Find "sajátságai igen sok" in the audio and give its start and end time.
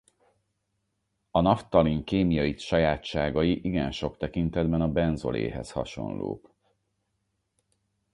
2.57-4.17